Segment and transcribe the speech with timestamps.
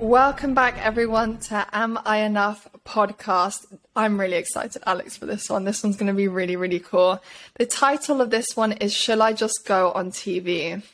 [0.00, 3.66] Welcome back, everyone, to Am I Enough podcast.
[3.96, 5.64] I'm really excited, Alex, for this one.
[5.64, 7.20] This one's going to be really, really cool.
[7.58, 10.84] The title of this one is Shall I Just Go on TV?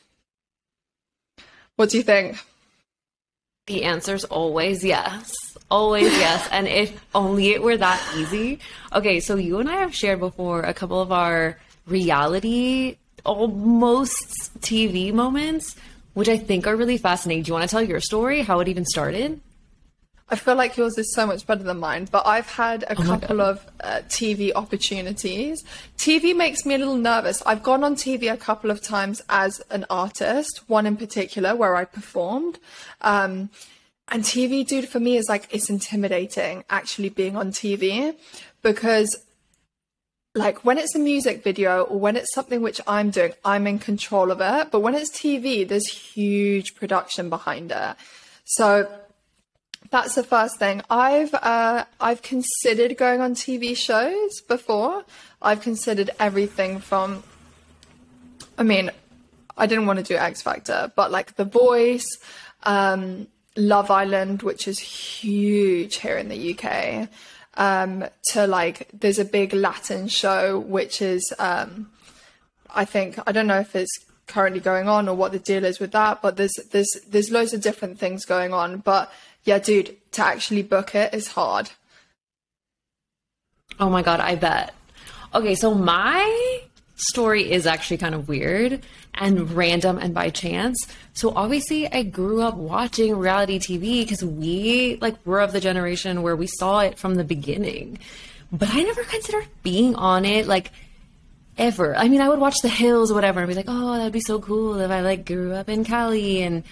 [1.77, 2.39] What do you think?
[3.67, 5.35] The answer's always yes.
[5.71, 6.49] Always yes.
[6.51, 8.59] And if only it were that easy.
[8.95, 15.13] Okay, so you and I have shared before a couple of our reality, almost TV
[15.13, 15.77] moments
[16.15, 17.43] which I think are really fascinating.
[17.43, 19.41] Do you want to tell your story, how it even started?
[20.29, 23.03] I feel like yours is so much better than mine, but I've had a oh
[23.03, 25.63] couple of uh, TV opportunities.
[25.99, 27.43] TV makes me a little nervous.
[27.45, 31.77] I've gone on TV a couple of times as an artist, one in particular where
[31.77, 32.59] I performed.
[33.03, 33.51] Um,
[34.09, 38.17] and TV, dude, for me is like, it's intimidating actually being on TV
[38.63, 39.25] because
[40.35, 43.79] like when it's a music video or when it's something which I'm doing, I'm in
[43.79, 44.71] control of it.
[44.71, 47.97] But when it's TV, there's huge production behind it.
[48.45, 48.91] So
[49.91, 50.83] that's the first thing.
[50.91, 55.05] I've uh, I've considered going on TV shows before.
[55.41, 57.23] I've considered everything from.
[58.59, 58.91] I mean,
[59.57, 62.07] I didn't want to do X Factor, but like The Voice,
[62.65, 67.09] um, Love Island, which is huge here in the UK
[67.57, 71.91] um, to like there's a big Latin show which is um,
[72.75, 73.93] I think I don't know if it's
[74.27, 77.53] currently going on or what the deal is with that, but there's there's there's loads
[77.53, 78.79] of different things going on.
[78.79, 79.13] But
[79.45, 81.71] yeah, dude, to actually book it is hard.
[83.79, 84.75] Oh my god, I bet.
[85.35, 86.61] Okay, so my
[86.97, 88.85] story is actually kind of weird
[89.15, 90.87] and random and by chance.
[91.13, 96.23] So obviously I grew up watching reality TV because we like were of the generation
[96.23, 97.99] where we saw it from the beginning.
[98.53, 100.71] But I never considered being on it like
[101.59, 101.97] ever.
[101.97, 104.21] I mean, I would watch The Hills or whatever and be like, "Oh, that'd be
[104.21, 106.63] so cool if I like grew up in Cali." And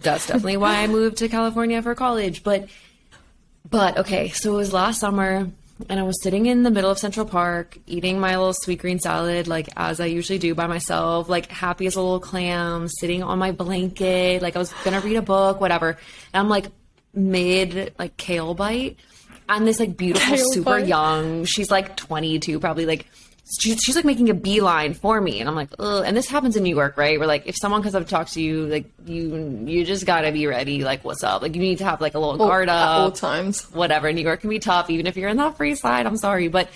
[0.00, 2.42] that's definitely why I moved to California for college.
[2.42, 2.68] But
[3.68, 5.50] but okay, so it was last summer
[5.88, 9.46] and I was sitting in the middle of Central Park eating my little Sweetgreen salad,
[9.46, 13.38] like as I usually do by myself, like happy as a little clam, sitting on
[13.38, 15.90] my blanket, like I was gonna read a book, whatever.
[16.32, 16.66] And I'm like
[17.12, 18.96] mid like kale bite,
[19.48, 20.88] and this like beautiful, kale super bite.
[20.88, 23.06] young, she's like 22, probably like
[23.60, 25.40] she's, she's like making a beeline for me.
[25.40, 26.04] And i'm like Ugh.
[26.06, 27.18] and this happens in new york right?
[27.18, 30.32] Where like if someone comes up to talk to you like you you just gotta
[30.32, 30.84] be ready.
[30.84, 31.42] Like what's up?
[31.42, 32.74] Like you need to have like a little oh, guard up.
[32.74, 33.64] at all times.
[33.72, 34.12] Whatever.
[34.12, 34.90] New york can be tough.
[34.90, 36.48] Even if you're in that free side i'm sorry.
[36.48, 36.68] But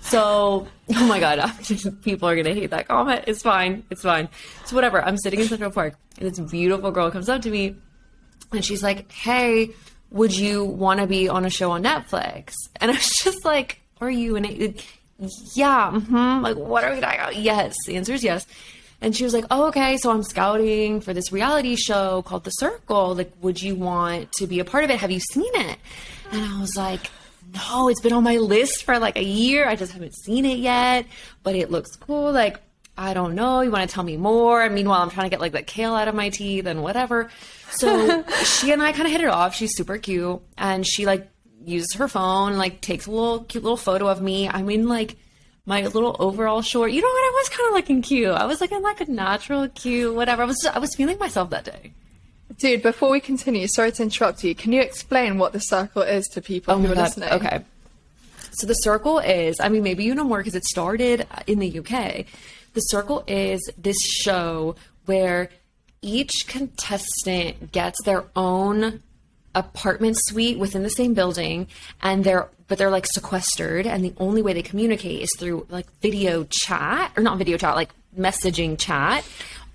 [0.00, 1.52] so oh my god
[2.02, 3.24] people are gonna hate that comment.
[3.26, 3.84] It's fine.
[3.90, 4.28] It's fine.
[4.64, 5.02] So whatever.
[5.02, 5.94] I'm sitting in central park.
[6.18, 7.76] And this beautiful girl comes up to me
[8.52, 9.70] and she's like hey
[10.10, 12.54] would you want to be on a show on netflix?
[12.80, 14.44] And i was just like are you an
[15.54, 16.42] yeah, mm-hmm.
[16.42, 17.36] like what are we talking about?
[17.36, 18.46] Yes, the answer is yes.
[19.00, 22.50] And she was like, oh, okay, so I'm scouting for this reality show called The
[22.50, 23.14] Circle.
[23.14, 24.98] Like, would you want to be a part of it?
[24.98, 25.78] Have you seen it?
[26.32, 27.10] And I was like,
[27.54, 29.68] no, it's been on my list for like a year.
[29.68, 31.06] I just haven't seen it yet,
[31.42, 32.32] but it looks cool.
[32.32, 32.58] Like,
[32.96, 33.60] I don't know.
[33.60, 34.62] You want to tell me more?
[34.62, 37.30] And meanwhile, I'm trying to get like the kale out of my teeth and whatever.
[37.70, 39.54] So she and I kind of hit it off.
[39.54, 40.40] She's super cute.
[40.56, 41.28] And she like
[41.66, 44.48] uses her phone like takes a little cute little photo of me.
[44.48, 45.16] I mean, like
[45.66, 46.92] my little overall short.
[46.92, 47.12] You know what?
[47.12, 48.30] I was kind of looking cute.
[48.30, 50.42] I was looking like a natural cute, whatever.
[50.42, 51.92] I was just, I was feeling myself that day.
[52.56, 54.54] Dude, before we continue, sorry to interrupt you.
[54.54, 57.02] Can you explain what the circle is to people oh who are God.
[57.02, 57.28] listening?
[57.30, 57.64] Okay.
[58.52, 61.80] So the circle is, I mean, maybe you know more because it started in the
[61.80, 62.24] UK.
[62.72, 65.50] The circle is this show where
[66.00, 69.02] each contestant gets their own
[69.56, 71.66] apartment suite within the same building
[72.02, 75.86] and they're but they're like sequestered and the only way they communicate is through like
[76.00, 79.26] video chat or not video chat like messaging chat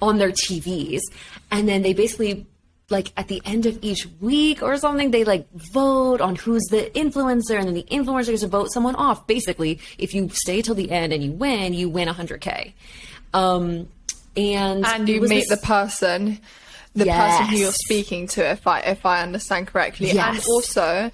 [0.01, 1.01] on their TVs
[1.49, 2.45] and then they basically
[2.89, 6.91] like at the end of each week or something they like vote on who's the
[6.93, 9.25] influencer and then the influencer gets to vote someone off.
[9.25, 12.73] Basically if you stay till the end and you win you win 100k
[13.33, 13.87] um
[14.37, 15.49] and and you meet this...
[15.49, 16.39] the person
[16.93, 17.37] the yes.
[17.37, 20.11] person who you're speaking to, if I if I understand correctly.
[20.11, 20.37] Yes.
[20.37, 21.11] And also,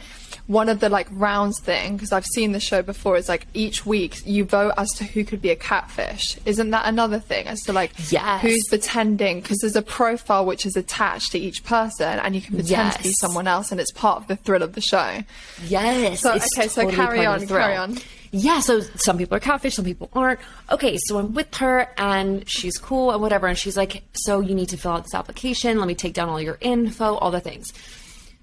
[0.48, 3.86] one of the like rounds thing because I've seen the show before is like each
[3.86, 6.38] week you vote as to who could be a catfish.
[6.46, 8.42] Isn't that another thing as to like yes.
[8.42, 9.42] who's pretending?
[9.42, 12.98] Because there's a profile which is attached to each person, and you can pretend yes.
[12.98, 15.24] to be someone else, and it's part of the thrill of the show.
[15.66, 16.22] Yes.
[16.22, 17.98] So okay, totally so carry on, carry on
[18.32, 20.40] yeah, so some people are catfish, some people aren't.
[20.72, 23.48] Okay, so I'm with her and she's cool and whatever.
[23.48, 25.80] And she's like, so you need to fill out this application.
[25.80, 27.72] Let me take down all your info, all the things.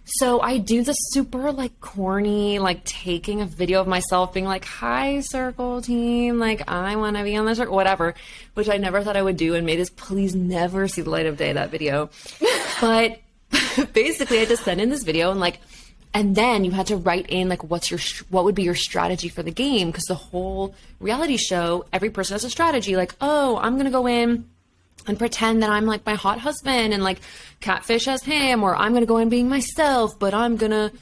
[0.06, 4.64] So I do the super like corny, like taking a video of myself being like,
[4.64, 8.14] hi, circle team, like I want to be on the circle, whatever,
[8.52, 11.24] which I never thought I would do and made this please never see the light
[11.24, 12.10] of day, that video.
[12.82, 13.20] but
[13.92, 15.60] basically, I just send in this video and like,
[16.14, 18.00] and then you had to write in like what's your
[18.30, 22.34] what would be your strategy for the game because the whole reality show, every person
[22.34, 22.96] has a strategy.
[22.96, 24.48] Like, oh, I'm gonna go in
[25.06, 27.18] and pretend that I'm like my hot husband and like
[27.60, 30.92] catfish as him, or I'm gonna go in being myself, but I'm gonna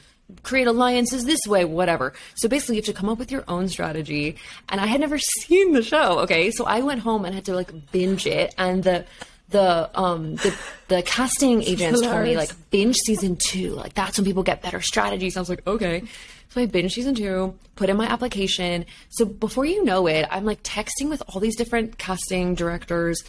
[0.43, 2.15] create alliances this way, whatever.
[2.35, 4.37] So basically, you have to come up with your own strategy.
[4.71, 6.21] And I had never seen the show.
[6.21, 9.05] Okay, so I went home and had to like binge it, and the
[9.53, 10.59] the um the
[10.89, 13.71] the casting agents told me like binge season two.
[13.71, 15.37] Like that's when people get better strategies.
[15.37, 16.03] I was like, okay.
[16.49, 18.85] So I binge season two, put in my application.
[19.09, 23.23] So before you know it, I'm like texting with all these different casting directors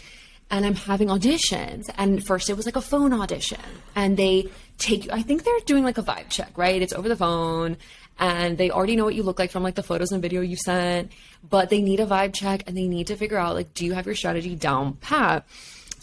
[0.51, 1.89] and I'm having auditions.
[1.97, 3.61] And first it was like a phone audition.
[3.95, 6.81] And they take you, I think they're doing like a vibe check, right?
[6.81, 7.77] It's over the phone
[8.19, 10.55] and they already know what you look like from like the photos and video you
[10.55, 11.11] sent,
[11.49, 13.93] but they need a vibe check and they need to figure out like, do you
[13.93, 15.45] have your strategy down pat?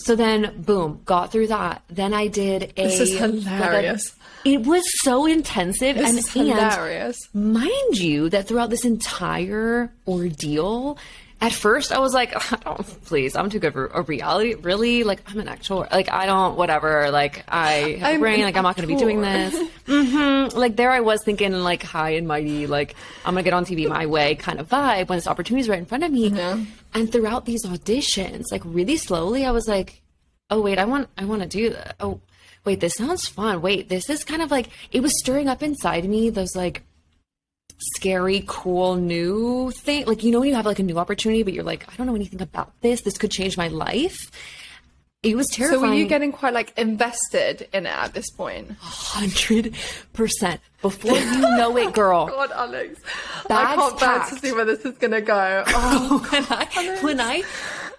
[0.03, 1.83] So then, boom, got through that.
[1.89, 2.85] Then I did a.
[2.85, 4.17] This is hilarious.
[4.17, 7.19] Like it was so intensive this and, is hilarious.
[7.35, 10.97] And mind you, that throughout this entire ordeal,
[11.41, 12.35] at first I was like,
[12.67, 12.77] oh,
[13.07, 14.55] please, I'm too good for a reality.
[14.55, 15.05] Really?
[15.05, 17.11] Like, I'm an actual, like, I don't, whatever.
[17.11, 19.55] Like, I have I'm a brain, like, I'm not going to be doing this.
[19.91, 20.57] Mm-hmm.
[20.57, 22.95] Like, there I was thinking, like, high and mighty, like,
[23.25, 25.69] I'm going to get on TV my way kind of vibe when this opportunity is
[25.69, 26.29] right in front of me.
[26.29, 26.65] Yeah.
[26.95, 30.01] And throughout these auditions, like, really slowly, I was like,
[30.49, 31.97] oh, wait, I want, I want to do that.
[31.99, 32.21] Oh,
[32.65, 33.63] wait, this sounds fun.
[33.63, 36.85] Wait, this is kind of like, it was stirring up inside me those, like,
[37.97, 40.07] scary, cool, new thing.
[40.07, 42.07] Like, you know, when you have like a new opportunity, but you're like, I don't
[42.07, 43.03] know anything about this.
[43.03, 44.31] This could change my life.
[45.23, 45.83] It was terrifying.
[45.83, 48.71] So were you getting quite like invested in it at this point?
[48.81, 49.75] Hundred
[50.15, 50.63] percent.
[50.81, 52.27] Before you know it, girl.
[52.29, 52.99] God, Alex,
[53.51, 55.65] I can't bear to see where this is gonna go.
[55.69, 57.43] Oh, when I when I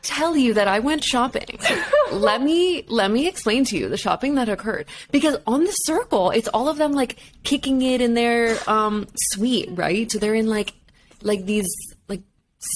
[0.02, 1.60] tell you that I went shopping.
[2.12, 6.32] let me let me explain to you the shopping that occurred because on the circle,
[6.32, 10.12] it's all of them like kicking it in their um suite, right?
[10.12, 10.74] So they're in like
[11.22, 11.68] like these
[12.08, 12.22] like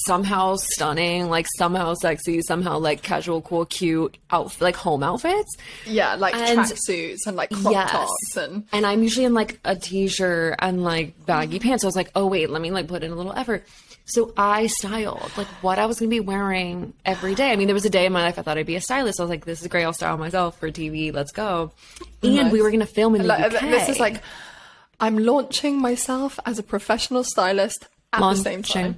[0.04, 5.56] somehow stunning, like somehow sexy, somehow like casual, cool, cute outfit, like home outfits.
[5.84, 7.90] Yeah, like tracksuits and like crop yes.
[7.90, 11.82] tops and and I'm usually in like a t-shirt and like baggy pants.
[11.82, 13.66] So I was like, oh wait, let me like put in a little effort.
[14.08, 17.50] So I styled like what I was going to be wearing every day.
[17.50, 19.18] I mean, there was a day in my life I thought I'd be a stylist.
[19.18, 19.82] I was like, this is great.
[19.82, 21.12] I'll style myself for TV.
[21.12, 21.72] Let's go.
[22.22, 22.52] And nice.
[22.52, 23.62] we were going to film in the like, UK.
[23.62, 24.22] This is like,
[25.00, 28.44] I'm launching myself as a professional stylist at launching.
[28.44, 28.96] the same time.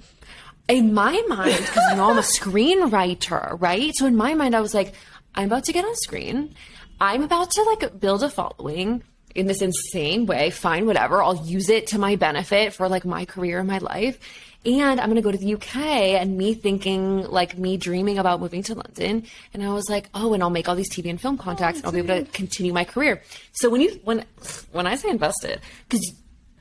[0.69, 3.91] In my mind, because you know I'm a screenwriter, right?
[3.95, 4.93] So in my mind, I was like,
[5.35, 6.55] I'm about to get on screen.
[7.01, 9.03] I'm about to like build a following
[9.35, 10.51] in this insane way.
[10.51, 11.23] Fine, whatever.
[11.23, 14.19] I'll use it to my benefit for like my career and my life
[14.65, 18.41] and I'm going to go to the UK and me thinking like me dreaming about
[18.41, 19.25] moving to London.
[19.55, 21.79] And I was like, oh, and I'll make all these TV and film contacts oh,
[21.79, 23.23] and I'll be able to continue my career.
[23.53, 24.25] So when you, when,
[24.73, 26.13] when I say invested, because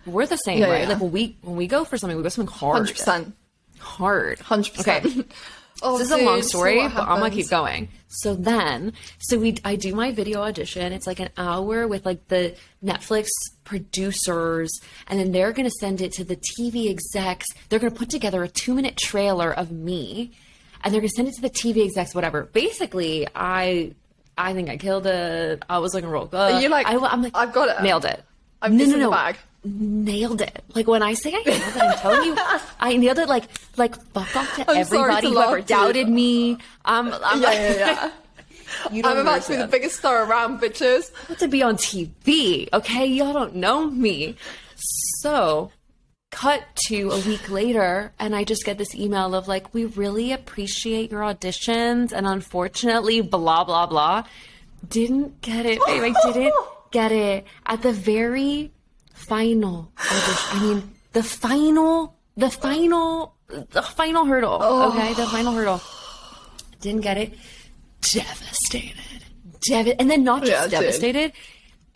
[0.06, 0.82] we're the same, yeah, right?
[0.82, 0.90] Yeah.
[0.90, 2.88] Like when we, when we go for something, we go something hard.
[2.88, 3.34] 100%.
[3.80, 4.40] Hard.
[4.40, 4.80] 100%.
[4.80, 5.26] Okay.
[5.82, 7.90] Oh, this is a long story, so but I'm gonna keep going.
[8.08, 10.94] So then, so we, I do my video audition.
[10.94, 13.28] It's like an hour with like the Netflix
[13.64, 14.72] producers,
[15.08, 17.46] and then they're gonna send it to the TV execs.
[17.70, 20.32] They're gonna put together a two minute trailer of me,
[20.84, 22.16] and they're gonna send it to the TV execs.
[22.16, 22.44] Whatever.
[22.44, 23.94] Basically, I,
[24.38, 25.64] I think I killed it.
[25.70, 26.62] I was looking real good.
[26.62, 26.88] You like?
[26.88, 27.84] I, am like, I've got it.
[27.84, 28.24] Nailed it.
[28.62, 29.12] I'm no, no, no.
[29.12, 29.38] bag
[29.68, 30.64] nailed it.
[30.76, 32.36] Like when I say I nailed it, I'm telling you,
[32.80, 33.28] I nailed it.
[33.28, 33.46] Like
[33.78, 36.54] like fuck off to I'm everybody who ever doubted me.
[36.86, 38.12] Um, I'm yeah, like, yeah, yeah.
[38.92, 41.12] I'm about to be the biggest star around, bitches.
[41.22, 43.06] I'm about to be on TV, okay?
[43.06, 44.36] Y'all don't know me.
[45.22, 45.72] So,
[46.32, 50.32] cut to a week later, and I just get this email of like, we really
[50.32, 54.24] appreciate your auditions, and unfortunately, blah, blah, blah.
[54.88, 56.04] Didn't get it, babe.
[56.04, 56.54] I didn't
[56.92, 57.46] get it.
[57.66, 58.72] At the very
[59.28, 60.50] final audition.
[60.52, 64.58] I mean, the final, the final, the final hurdle.
[64.62, 64.92] Oh.
[64.92, 65.82] Okay, the final hurdle.
[66.82, 67.34] Didn't get it.
[68.02, 68.96] Devastated.
[69.68, 71.34] Dev- and then not just yeah, devastated.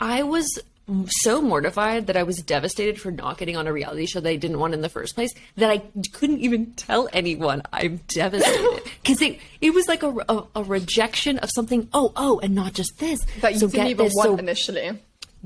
[0.00, 0.58] I was
[1.06, 4.36] so mortified that I was devastated for not getting on a reality show that I
[4.36, 5.78] didn't want in the first place that I
[6.12, 11.38] couldn't even tell anyone I'm devastated because it it was like a, a, a, rejection
[11.38, 11.88] of something.
[11.94, 14.90] Oh oh, and not just this that you so didn't even this, want so, initially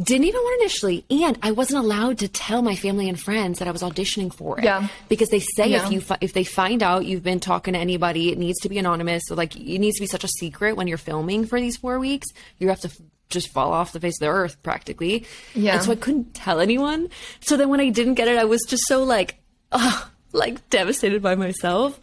[0.01, 3.69] didn't even want initially and i wasn't allowed to tell my family and friends that
[3.69, 4.65] i was auditioning for it.
[4.65, 4.89] Yeah.
[5.09, 5.85] Because they say yeah.
[5.85, 8.69] if you fi- if they find out you've been talking to anybody it needs to
[8.69, 9.23] be anonymous.
[9.27, 11.99] So like it needs to be such a secret when you're filming for these four
[11.99, 12.27] weeks
[12.59, 12.99] you have to f-
[13.29, 15.27] just fall off the face of the earth practically.
[15.55, 15.75] Yeah.
[15.75, 17.09] And so i couldn't tell anyone.
[17.41, 19.37] So then when i didn't get it i was just so like
[19.73, 22.01] uh, like devastated by myself.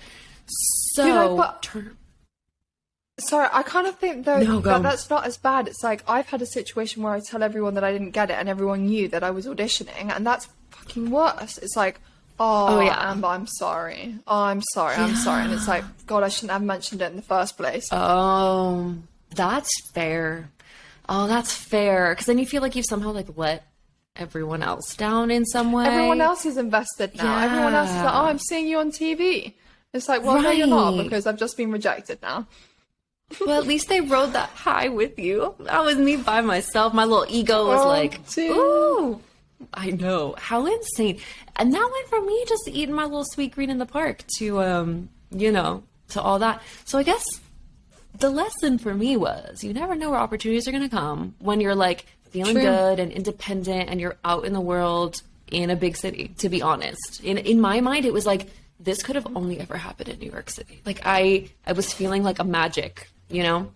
[0.47, 1.65] So like,
[3.20, 5.67] Sorry, I kind of think though No, that that's not as bad.
[5.67, 8.34] It's like I've had a situation where I tell everyone that I didn't get it,
[8.34, 11.60] and everyone knew that I was auditioning, and that's fucking worse.
[11.60, 12.00] It's like,
[12.39, 13.12] oh, Oh, yeah.
[13.12, 14.15] Amber, I'm sorry.
[14.25, 14.96] Oh, I'm sorry.
[14.96, 15.43] I'm sorry.
[15.43, 17.88] And it's like, God, I shouldn't have mentioned it in the first place.
[17.91, 18.96] Oh,
[19.36, 20.50] that's fair.
[21.08, 22.12] Oh, that's fair.
[22.13, 23.67] Because then you feel like you've somehow like let
[24.15, 25.86] everyone else down in some way.
[25.86, 27.39] everyone else is invested now.
[27.46, 29.53] Everyone else is like, oh, I'm seeing you on TV.
[29.93, 32.48] It's like, well, no, you're not because I've just been rejected now.
[33.46, 35.56] Well, at least they rode that high with you.
[35.62, 36.94] That was me by myself.
[36.94, 38.56] My little ego was Oh, like, dude.
[38.56, 39.22] ooh.
[39.74, 40.36] I know.
[40.38, 41.20] How insane.
[41.56, 45.10] And that went from me just eating my little Sweetgreen in the park to, um,
[45.32, 46.62] you know, to all that.
[46.86, 47.24] So I guess
[48.20, 51.60] the lesson for me was you never know where opportunities are going to come when
[51.62, 52.63] you're like feeling True.
[52.63, 56.62] good and independent and you're out in the world in a big city, to be
[56.62, 57.22] honest.
[57.24, 58.48] In, in my mind, it was like,
[58.80, 60.82] this could have only ever happened in New York City.
[60.86, 63.71] Like I, I was feeling like a magic, you know?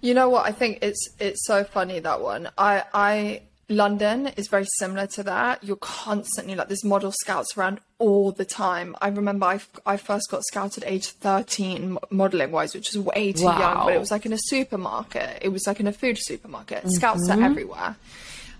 [0.00, 0.46] You know what?
[0.46, 2.48] I think it's it's so funny that one.
[2.58, 5.62] I I London is very similar to that.
[5.62, 8.96] You're constantly like there's model scouts around all the time.
[9.00, 13.42] I remember I, I first got scouted age 13 modeling wise, which is way too
[13.42, 15.38] young, but it was like in a supermarket.
[15.40, 16.78] It was like in a food supermarket.
[16.78, 16.90] Mm-hmm.
[16.90, 17.96] Scouts are everywhere.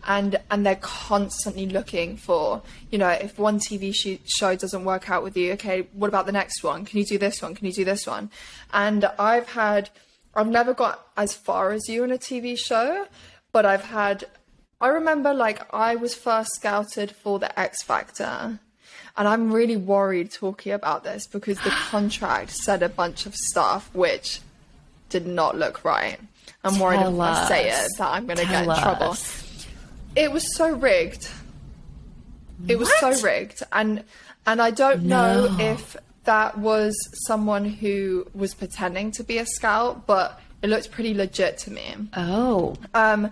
[0.04, 3.94] And and they're constantly looking for, you know, if one TV
[4.26, 6.84] show doesn't work out with you, okay, what about the next one?
[6.84, 7.54] Can you do this one?
[7.54, 8.30] Can you do this one?
[8.72, 9.90] And I've had
[10.34, 13.06] I've never got as far as you in a TV show,
[13.52, 14.24] but I've had.
[14.80, 18.58] I remember like I was first scouted for the X Factor,
[19.16, 23.90] and I'm really worried talking about this because the contract said a bunch of stuff
[23.94, 24.40] which
[25.10, 26.18] did not look right.
[26.64, 29.16] I'm worried if Tell I say it that I'm going to get in Tell trouble.
[30.14, 31.28] It was so rigged.
[32.68, 33.16] It was What?
[33.16, 34.04] so rigged, and
[34.46, 36.94] and I don't know if that was
[37.26, 41.96] someone who was pretending to be a scout, but it looked pretty legit to me.
[42.16, 42.76] Oh.
[42.94, 43.30] Um,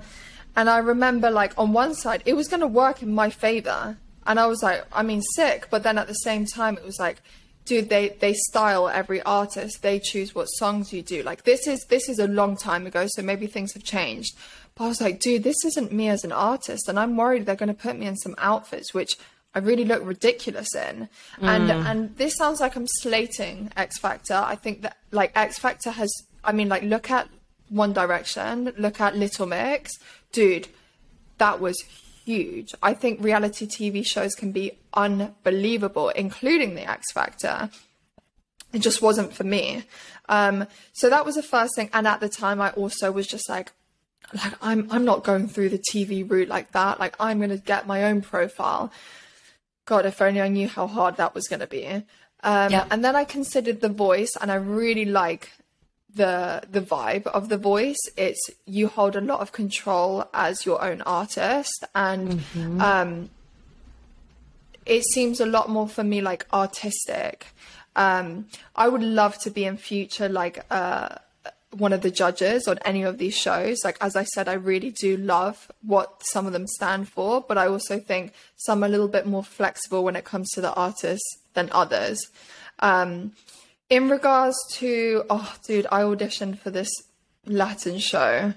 [0.57, 3.97] and I remember, like, on one side, it was going to work in my favor.
[4.27, 5.69] And I was like, I mean, sick.
[5.71, 7.23] But then at the same time, it was like,
[7.65, 9.83] dude, they, they style every artist.
[9.83, 11.23] They choose what songs you do.
[11.23, 13.07] Like, this is, this is a long time ago.
[13.11, 14.37] So maybe things have changed.
[14.75, 16.89] But I was like, dude, this isn't me as an artist.
[16.89, 19.17] And I'm worried they're going to put me in some outfits, which
[19.55, 21.09] I really look ridiculous in.
[21.41, 24.35] And, and this sounds like I'm slating X Factor.
[24.35, 26.11] I think that, like, X Factor has,
[26.45, 27.29] I mean, like, look at
[27.69, 29.93] one Direction, look at Little Mix.
[30.33, 30.69] Dude,
[31.39, 31.81] that was
[32.25, 32.75] huge.
[32.83, 37.71] I think reality TV shows can be unbelievable, including the X Factor.
[38.73, 39.85] It just wasn't for me.
[40.29, 41.91] Um, so that was the first thing.
[41.93, 43.73] And at the time, I also was just like,
[44.35, 47.01] like I'm I'm not going through the TV route like that.
[47.01, 48.93] Like I'm gonna get my own profile.
[49.87, 51.87] God, if only I knew how hard that was gonna be.
[52.43, 52.87] Um, Yeah.
[52.91, 55.51] And then I considered the voice, and I really like
[56.15, 57.99] the the vibe of the voice.
[58.17, 62.43] It's you hold a lot of control as your own artist, and
[62.81, 63.31] um,
[64.87, 67.47] it seems a lot more for me like artistic.
[67.97, 68.47] Um,
[68.77, 71.17] I would love to be in future like uh,
[71.77, 73.79] one of the judges on any of these shows.
[73.85, 77.59] Like as I said, I really do love what some of them stand for, but
[77.59, 80.75] I also think some are a little bit more flexible when it comes to the
[80.75, 82.21] artists than others.
[82.81, 83.33] Um,
[83.89, 86.91] in regards to oh dude, I auditioned for this
[87.47, 88.55] Latin show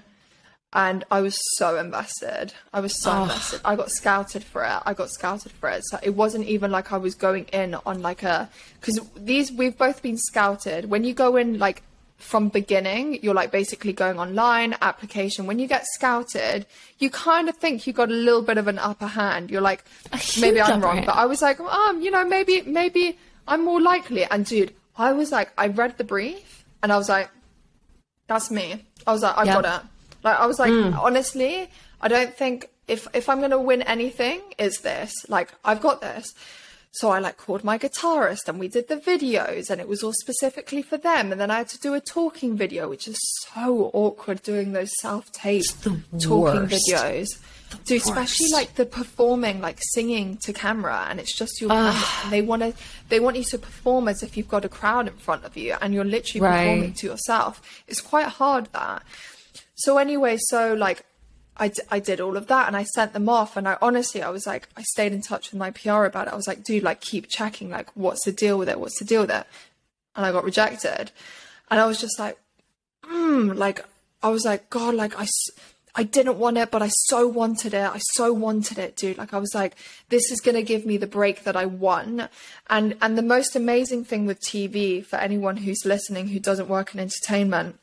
[0.74, 2.52] and I was so invested.
[2.72, 3.60] I was so invested.
[3.64, 4.82] I got scouted for it.
[4.84, 5.82] I got scouted for it.
[5.86, 9.78] So it wasn't even like I was going in on like a because these we've
[9.78, 10.90] both been scouted.
[10.90, 11.84] When you go in like
[12.24, 15.46] from beginning, you're like basically going online application.
[15.46, 16.66] When you get scouted,
[16.98, 19.50] you kind of think you got a little bit of an upper hand.
[19.50, 19.84] You're like,
[20.40, 21.06] maybe I'm wrong, hand.
[21.06, 24.24] but I was like, um, you know, maybe maybe I'm more likely.
[24.24, 27.30] And dude, I was like, I read the brief and I was like,
[28.26, 28.84] that's me.
[29.06, 29.60] I was like, Yeah.
[29.60, 29.86] got it.
[30.22, 30.72] Like I was like,
[31.06, 31.68] honestly,
[32.00, 35.12] I don't think if if I'm gonna win anything, is this.
[35.28, 36.34] Like I've got this.
[36.98, 40.12] So I like called my guitarist and we did the videos and it was all
[40.12, 41.32] specifically for them.
[41.32, 43.18] And then I had to do a talking video, which is
[43.52, 46.88] so awkward doing those self-tape the talking worst.
[46.88, 47.26] videos.
[47.84, 48.54] Dude, especially worst.
[48.54, 51.72] like the performing, like singing to camera, and it's just your.
[51.72, 51.96] and
[52.30, 52.72] they want to,
[53.08, 55.74] they want you to perform as if you've got a crowd in front of you,
[55.82, 56.58] and you're literally Right.
[56.64, 57.60] performing to yourself.
[57.88, 59.02] It's quite hard that.
[59.74, 61.04] So anyway, so like
[61.56, 64.22] I, d- I did all of that and I sent them off and I honestly
[64.22, 66.32] I was like I stayed in touch with my PR about it.
[66.32, 68.80] I was like, dude, like keep checking, like what's the deal with it?
[68.80, 69.46] What's the deal with it?
[70.16, 71.12] And I got rejected.
[71.70, 72.38] And I was just like,
[73.04, 73.84] mm, like
[74.22, 75.26] I was like, God, like I,
[75.94, 77.86] I didn't want it, but I so wanted it.
[77.86, 79.18] I so wanted it, dude.
[79.18, 79.76] Like I was like,
[80.08, 82.22] this is gonna give me the break that I want.
[82.68, 86.94] And and the most amazing thing with TV for anyone who's listening who doesn't work
[86.94, 87.78] in entertainment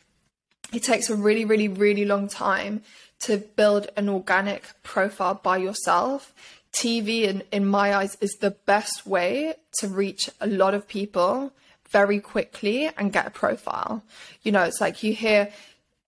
[0.73, 2.81] it takes a really, really, really long time
[3.21, 6.33] to build an organic profile by yourself.
[6.73, 11.51] TV, in, in my eyes, is the best way to reach a lot of people
[11.89, 14.03] very quickly and get a profile.
[14.43, 15.51] You know, it's like you hear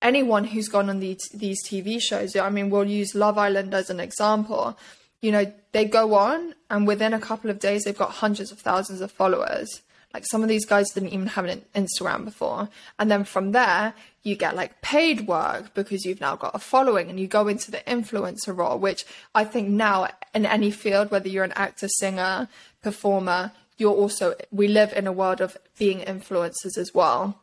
[0.01, 2.36] anyone who's gone on these these TV shows.
[2.36, 4.77] I mean, we'll use Love Island as an example.
[5.22, 8.60] You know, they go on and within a couple of days they've got hundreds of
[8.60, 9.82] thousands of followers.
[10.13, 12.70] Like some of these guys didn't even have an Instagram before.
[13.00, 17.10] And then from there, you get like paid work because you've now got a following
[17.10, 21.27] and you go into the influencer role, which I think now in any field, whether
[21.27, 22.48] you're an actor, singer,
[22.84, 27.39] performer, you're also, we live in a world of being influencers as well.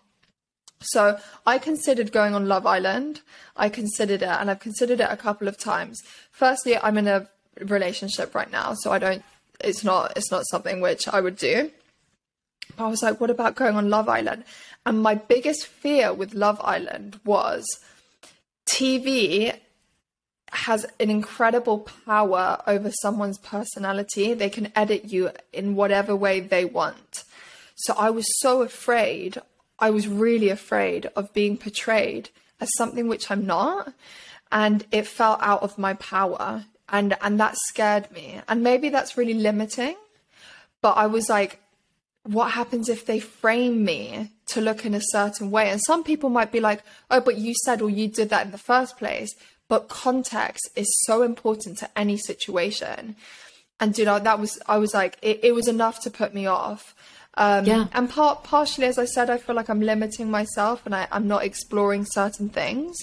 [0.81, 3.21] So I considered going on Love Island.
[3.57, 6.00] I considered it and I've considered it a couple of times.
[6.31, 7.29] Firstly, I'm in a
[7.61, 9.23] relationship right now, so I don't
[9.62, 11.71] it's not it's not something which I would do.
[12.80, 14.44] I was like, what about going on Love Island?
[14.87, 17.66] And my biggest fear with Love Island was
[18.66, 19.54] TV
[20.52, 24.34] has an incredible power over someone's personality.
[24.34, 27.25] They can edit you in whatever way they want.
[27.76, 29.38] So I was so afraid.
[29.78, 33.92] I was really afraid of being portrayed as something which I'm not.
[34.52, 36.64] And it fell out of my power.
[36.88, 38.40] And, and that scared me.
[38.49, 39.96] And maybe that's really limiting.
[40.82, 41.60] But I was like,
[42.25, 45.71] what happens if they frame me to look in a certain way?
[45.71, 48.53] And some people might be like, oh, but you said or you did that in
[48.53, 49.35] the first place.
[49.69, 53.17] But context is so important to any situation.
[53.79, 56.47] And you know, that was I was like, it, it was enough to put me
[56.47, 56.95] off.
[57.35, 57.87] Um, yeah.
[57.93, 61.29] And part partially, as I said, I feel like I'm limiting myself and I, I'm
[61.29, 62.97] not exploring certain things.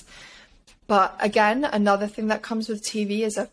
[0.85, 3.49] But again, another thing that comes with TV is a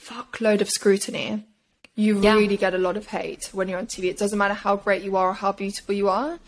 [0.00, 1.44] fuckload of scrutiny
[1.94, 2.34] you yeah.
[2.34, 4.04] really get a lot of hate when you're on TV.
[4.04, 6.38] It doesn't matter how great you are or how beautiful you are.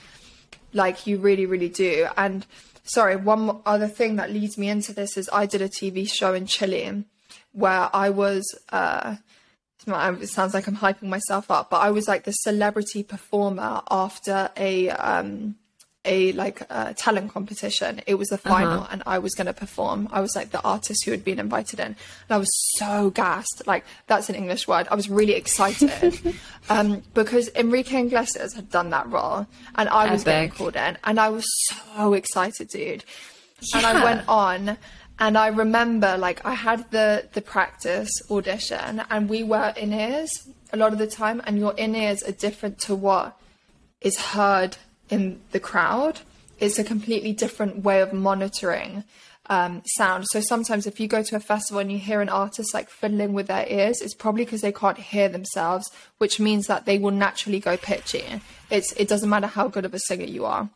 [0.73, 2.09] Like you really, really do.
[2.17, 2.47] And
[2.85, 6.35] sorry, one other thing that leads me into this is I did a TV show
[6.35, 7.05] in Chile
[7.53, 8.43] where I was.
[8.71, 9.17] Uh,
[9.87, 14.51] it sounds like I'm hyping myself up, but I was like the celebrity performer after
[14.57, 15.57] a um,
[16.05, 18.01] a like a talent competition.
[18.07, 18.49] It was the uh-huh.
[18.51, 18.89] final, uh-huh.
[18.93, 20.09] and I was going to perform.
[20.13, 21.97] I was like the artist who had been invited in, and
[22.31, 23.63] I was so gassed.
[23.67, 24.89] Like that's an English word.
[24.91, 26.37] I was really excited
[26.69, 30.25] um, because Enrique Iglesias had done that role, and I was Epic.
[30.25, 33.05] getting called in, and I was so excited, dude.
[33.61, 33.79] Yeah.
[33.79, 34.79] And I went on.
[35.17, 40.49] And I remember, like, I had the the practice audition, and we were in ears
[40.73, 43.39] a lot of the time, and your in ears are different to what
[44.01, 44.77] is heard
[45.15, 46.21] in the crowd.
[46.59, 49.05] It's a completely different way of monitoring
[49.47, 50.27] um, sound.
[50.29, 53.33] So sometimes if you go to a festival and you hear an artist like fiddling
[53.33, 57.11] with their ears, it's probably because they can't hear themselves, which means that they will
[57.11, 58.25] naturally go pitchy.
[58.71, 60.71] It's it doesn't matter how good of a singer you are.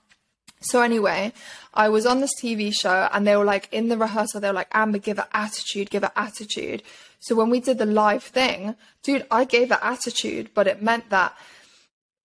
[0.61, 1.33] So anyway,
[1.73, 4.55] I was on this TV show and they were like in the rehearsal, they were
[4.55, 6.83] like, Amber, give her attitude, give her attitude.
[7.21, 11.11] So when we did the live thing, dude, I gave her attitude, but it meant
[11.11, 11.37] that,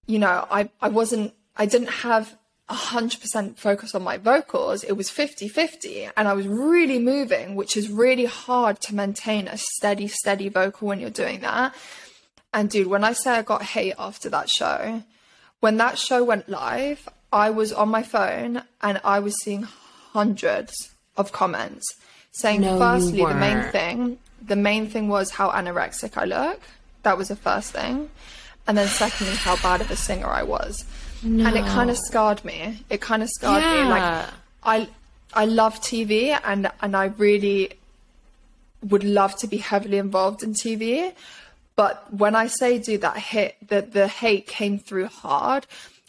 [0.07, 2.35] you know, I, I wasn't I didn't have
[2.69, 4.83] 100% focus on my vocals.
[4.83, 6.09] It was 50 50.
[6.17, 10.87] And I was really moving, which is really hard to maintain a steady, steady vocal
[10.87, 11.75] when you're doing that.
[12.53, 15.03] And dude, when I say I got hate after that show,
[15.59, 20.93] when that show went live, I was on my phone and I was seeing hundreds
[21.17, 21.95] of comments
[22.31, 26.61] saying, no, firstly, the main thing, the main thing was how anorexic I look.
[27.03, 28.09] That was the first thing.
[28.67, 30.85] And then secondly, how bad of a singer I was.
[31.23, 31.45] No.
[31.45, 32.83] And it kind of scarred me.
[32.89, 33.83] It kind of scarred yeah.
[33.83, 33.89] me.
[33.89, 34.29] Like
[34.63, 34.89] I
[35.33, 37.73] I love TV and and I really
[38.81, 41.13] would love to be heavily involved in TV.
[41.75, 45.65] But when I say do that hit the the hate came through hard.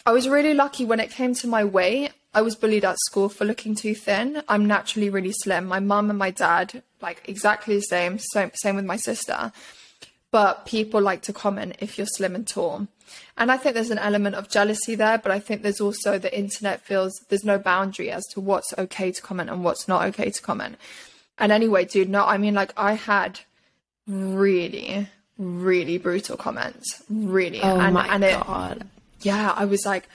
[0.06, 2.10] I was really lucky when it came to my weight.
[2.34, 4.42] I was bullied at school for looking too thin.
[4.48, 5.64] I'm naturally really slim.
[5.66, 8.18] My mum and my dad, like exactly the same.
[8.18, 9.52] Same, same with my sister.
[10.34, 12.88] But people like to comment if you're slim and tall.
[13.38, 16.36] And I think there's an element of jealousy there, but I think there's also the
[16.36, 20.30] internet feels there's no boundary as to what's okay to comment and what's not okay
[20.30, 20.74] to comment.
[21.38, 23.38] And anyway, dude, no, I mean, like, I had
[24.08, 25.06] really,
[25.38, 27.04] really brutal comments.
[27.08, 27.60] Really.
[27.62, 28.78] Oh and, my and God.
[28.78, 28.86] It,
[29.20, 30.08] yeah, I was like,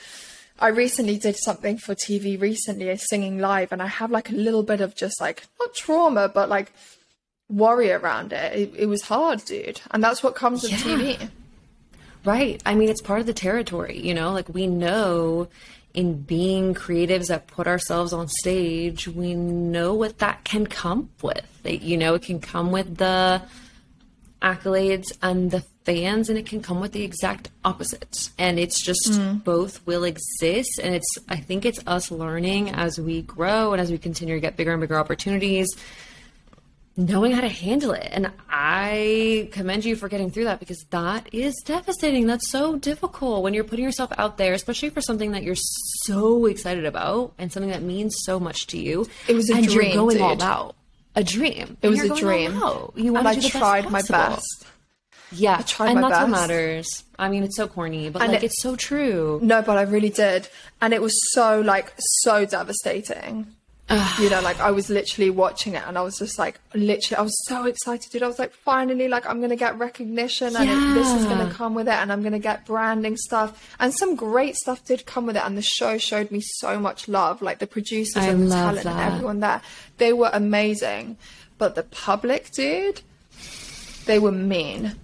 [0.60, 4.63] I recently did something for TV recently, singing live, and I have like a little
[4.63, 6.73] bit of just like, not trauma, but like
[7.49, 8.53] worry around it.
[8.53, 9.81] It, it was hard, dude.
[9.91, 10.77] And that's what comes with yeah.
[10.77, 11.29] TV.
[12.25, 12.62] Right.
[12.65, 15.47] I mean, it's part of the territory, you know, like we know
[15.93, 21.45] in being creatives that put ourselves on stage, we know what that can come with.
[21.63, 23.41] You know, it can come with the
[24.41, 29.12] accolades and the fans and it can come with the exact opposite and it's just
[29.12, 29.43] mm.
[29.43, 33.91] both will exist and it's i think it's us learning as we grow and as
[33.91, 35.67] we continue to get bigger and bigger opportunities
[36.99, 41.27] knowing how to handle it and i commend you for getting through that because that
[41.33, 45.41] is devastating that's so difficult when you're putting yourself out there especially for something that
[45.43, 45.55] you're
[46.03, 49.67] so excited about and something that means so much to you It was a and
[49.67, 50.41] dream, you're going dude.
[50.41, 50.75] all out
[51.15, 52.62] a dream It was And a dream.
[52.62, 52.93] all out.
[52.95, 54.65] you and want I do the tried best my best.
[55.31, 56.41] Yeah, I tried and my that's what best.
[56.49, 57.03] matters.
[57.19, 59.39] I mean, it's so corny, but And like it- it's so true.
[59.43, 60.47] No, but I really did.
[60.81, 63.45] And it was so, like, so devastating.
[64.19, 67.21] You know, like, I was literally watching it and I was just like, literally, I
[67.21, 68.21] was so excited, dude.
[68.21, 71.47] I was like, finally, like, I'm going to get recognition and it, this is going
[71.47, 73.75] to come with it and I'm going to get branding stuff.
[73.80, 75.43] And some great stuff did come with it.
[75.43, 77.41] And the show showed me so much love.
[77.41, 79.62] Like, the producers I and the talent and everyone there,
[79.97, 81.17] they were amazing.
[81.58, 83.02] But the public, dude,
[84.06, 84.95] they were mean.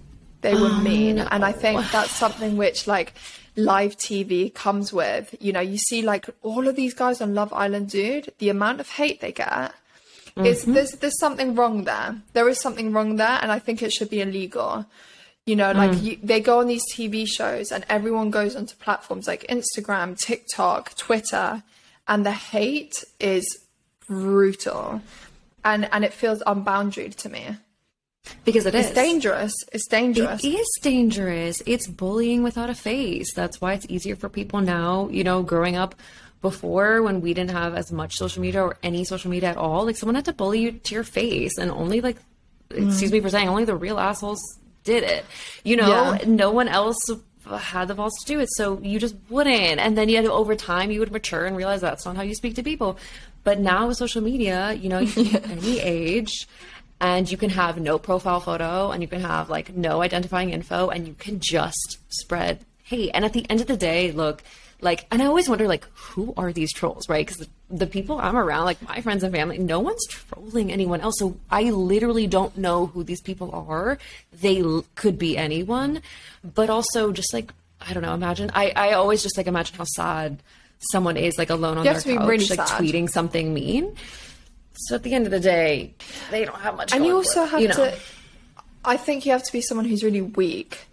[0.42, 1.18] They were Oh, mean.
[1.18, 3.14] And I think that's something which like
[3.56, 5.34] live TV comes with.
[5.40, 8.80] You know, you see like all of these guys on Love Island, dude, the amount
[8.80, 9.72] of hate they get.
[10.38, 10.72] It's Mm-hmm.
[10.74, 12.16] there's there's something wrong there.
[12.34, 14.84] There is something wrong there and I think it should be illegal.
[15.46, 16.02] You know, like Mm.
[16.02, 20.94] you, they go on these TV shows and everyone goes onto platforms like Instagram, TikTok,
[20.96, 21.62] Twitter,
[22.08, 23.46] and the hate is
[24.08, 25.00] brutal.
[25.64, 27.56] And and it feels unboundaried to me.
[28.44, 29.52] Because it is It's dangerous.
[29.72, 30.44] It's dangerous.
[30.44, 31.62] It is dangerous.
[31.66, 33.32] It's bullying without a face.
[33.34, 35.08] That's why it's easier for people now.
[35.10, 35.94] You know, growing up
[36.42, 39.84] before when we didn't have as much social media or any social media at all,
[39.86, 42.16] like someone had to bully you to your face, and only like,
[42.70, 44.40] excuse me for saying, only the real assholes
[44.84, 45.24] did it.
[45.64, 46.18] You know, Yeah.
[46.26, 46.98] no one else
[47.48, 49.80] had the balls to do it, so you just wouldn't.
[49.80, 52.22] And then you had to, over time, you would mature and realize that's not how
[52.22, 52.98] you speak to people.
[53.44, 54.98] But now with social media, you know,
[55.34, 56.46] at any age
[57.00, 60.88] and you can have no profile photo and you can have like no identifying info
[60.88, 63.10] and you can just spread hate.
[63.14, 64.42] And at the end of the day look
[64.82, 67.26] like and i always wonder like who are these trolls right?
[67.26, 71.00] Because the, the people i'm around like my friends and family no one's trolling anyone
[71.00, 71.14] else.
[71.18, 73.98] So i literally don't know who these people are.
[74.32, 76.02] They l- could be anyone.
[76.44, 79.84] But also just like i don't know imagine i i always just like imagine how
[79.84, 80.38] sad
[80.92, 82.80] someone is like alone on You their have to be couch like sad.
[82.82, 83.94] tweeting something mean
[84.78, 85.94] so at the end of the day,
[86.30, 86.92] they don't have much.
[86.92, 87.74] and you also them, have you know.
[87.74, 87.98] to
[88.84, 90.86] i think you have to be someone who's really weak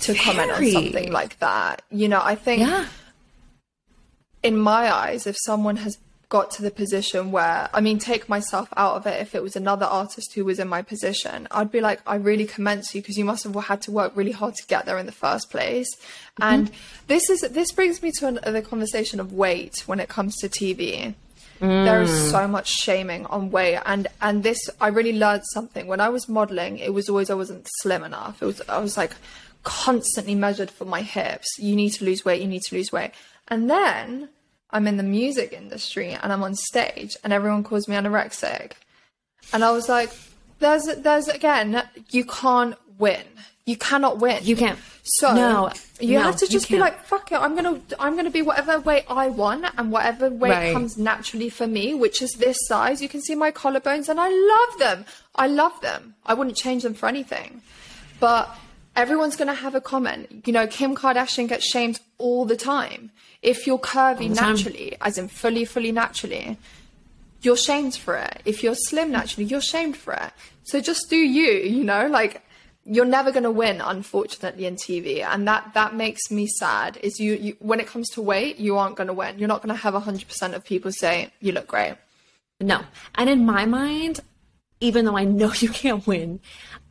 [0.00, 1.82] to comment on something like that.
[1.90, 2.86] You know i think Yeah,
[4.42, 5.98] in my eyes if someone has
[6.28, 9.54] got to the position where i mean take myself out of it if it was
[9.54, 13.16] another artist who was in my position i'd be like i really commend you because
[13.16, 15.88] you must have had to work really hard to get there in the first place.
[15.94, 16.42] Mm-hmm.
[16.42, 16.70] And
[17.06, 20.48] this is this brings me to an, the conversation of weight when it comes to
[20.48, 21.14] tv
[21.68, 22.30] there is mm.
[22.30, 25.86] so much shaming on weight and and this i really learned something.
[25.86, 28.42] When i was modeling it was always i wasn't slim enough.
[28.42, 29.12] It was i was like
[29.62, 31.48] constantly measured for my hips.
[31.58, 33.12] You need to lose weight you need to lose weight.
[33.48, 34.28] And then
[34.70, 38.72] i'm in the music industry and i'm on stage and everyone calls me anorexic.
[39.52, 40.10] And i was like
[40.58, 43.26] there's there's again you can't win
[43.66, 44.78] you cannot win You can't.
[45.02, 48.30] so No, you no, have to just be like, fuck it, I'm gonna I'm gonna
[48.30, 50.72] be whatever weight I want and whatever weight Right.
[50.72, 53.00] comes naturally for me, which is this size.
[53.00, 55.06] You can see my collarbones and I love them.
[55.34, 56.14] I love them.
[56.26, 57.62] I wouldn't change them for anything.
[58.20, 58.54] But
[58.96, 60.42] everyone's gonna have a comment.
[60.46, 63.10] You know, Kim Kardashian gets shamed all the time.
[63.42, 64.50] If you're curvy the time.
[64.54, 66.58] naturally, as in fully, fully naturally,
[67.42, 68.40] you're shamed for it.
[68.44, 70.32] If you're slim naturally, you're shamed for it.
[70.64, 72.42] So just do you, you know, like
[72.86, 77.18] you're never going to win unfortunately in TV and that that makes me sad is
[77.18, 79.38] you, you when it comes to weight you aren't going to win.
[79.38, 81.96] You're not going to have 100% of people say you look great.
[82.60, 82.82] No.
[83.14, 84.20] And in my mind,
[84.80, 86.40] even though I know you can't win,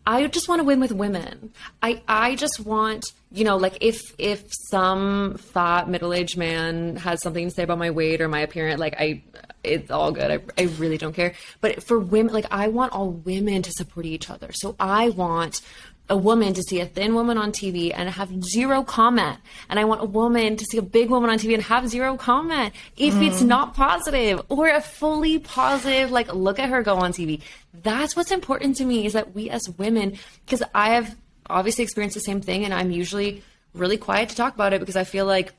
[0.05, 1.53] I just want to win with women.
[1.81, 7.47] I I just want, you know, like if if some fat middle-aged man has something
[7.47, 9.23] to say about my weight or my appearance, like I
[9.63, 10.29] it's all good.
[10.29, 11.33] I, I really don't care.
[11.61, 14.51] But for women, like I want all women to support each other.
[14.51, 15.61] So I want
[16.09, 19.39] a woman to see a thin woman on TV and have zero comment.
[19.69, 22.17] And I want a woman to see a big woman on TV and have zero
[22.17, 23.47] comment if it's mm.
[23.47, 27.41] not positive or a fully positive, like, look at her go on TV.
[27.73, 31.15] That's what's important to me is that we as women, because I have
[31.49, 33.41] obviously experienced the same thing and I'm usually
[33.73, 35.53] really quiet to talk about it because I feel like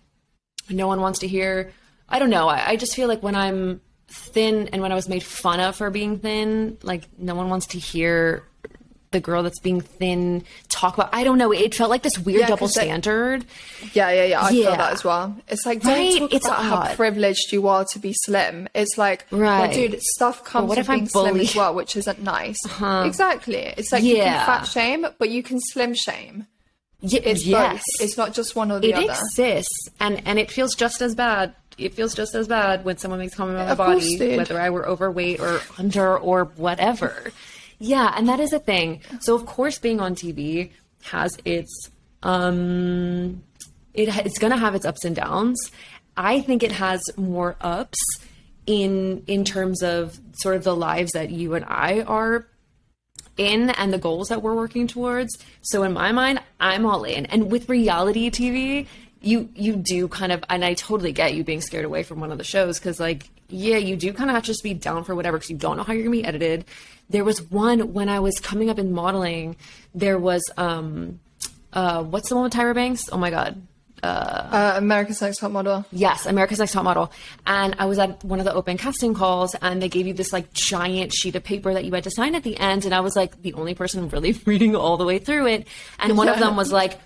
[0.69, 1.73] no one wants to hear.
[2.09, 2.49] I don't know.
[2.49, 5.77] I, I just feel like when I'm thin and when I was made fun of
[5.77, 8.45] for being thin, like no one wants to hear
[9.14, 11.09] the girl that's being thin talk about.
[11.14, 11.50] I don't know.
[11.53, 13.46] It felt like this weird Yeah, double standard.
[13.94, 14.42] Yeah, yeah, yeah.
[14.44, 15.35] I feel that as well.
[15.48, 16.18] It's like don't Right?
[16.18, 18.68] talk It's about how privileged you are to be slim.
[18.74, 19.72] It's like, well, Right.
[19.72, 22.59] dude, stuff comes with being slim as well, which isn't nice.
[22.66, 23.05] Uh-huh.
[23.07, 23.72] Exactly.
[23.79, 24.44] It's like you Yeah.
[24.44, 26.46] can fat shame, but you can slim shame.
[27.00, 27.83] Y- It's yes, both.
[28.07, 29.05] It's not just one or the it other.
[29.05, 31.55] It exists, and and it feels just as bad.
[31.77, 34.70] It feels just as bad when someone makes a comment about my body, whether I
[34.70, 37.33] were overweight or under or whatever.
[37.79, 39.01] Yeah, and that is a thing.
[39.21, 40.71] So of course, being on TV
[41.05, 41.91] has its
[42.23, 43.43] um,
[43.93, 45.71] it it's going to have its ups and downs.
[46.17, 47.99] I think it has more ups
[48.67, 52.47] in in terms of sort of the lives that you and I are
[53.37, 55.37] in and the goals that we're working towards.
[55.63, 57.27] So in my mind, I'm all in.
[57.27, 58.87] And with reality TV,
[59.25, 62.31] you you do kind of and I totally get you being scared away from one
[62.33, 65.05] of the shows cuz like yeah, you do kind of have to just be down
[65.05, 66.65] for whatever cuz you don't know how you're going to be edited.
[67.11, 69.57] There was one when I was coming up in modeling,
[69.95, 71.21] there was um
[71.73, 73.09] uh what's the one with Tyra Banks?
[73.13, 73.61] Oh my god.
[74.05, 75.87] Uh, America's Next Top Model.
[75.91, 77.11] Yes, America's Next Top Model.
[77.47, 80.31] And I was at one of the open casting calls, and they gave you this
[80.31, 82.85] like giant sheet of paper that you had to sign at the end.
[82.85, 85.67] And I was like the only person really reading all the way through it.
[85.99, 86.99] And one of them was like,